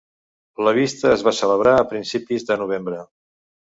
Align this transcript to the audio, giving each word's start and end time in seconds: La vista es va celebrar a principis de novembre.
La 0.67 0.73
vista 0.77 1.13
es 1.17 1.25
va 1.29 1.35
celebrar 1.41 1.77
a 1.77 1.87
principis 1.95 2.51
de 2.53 2.63
novembre. 2.67 3.09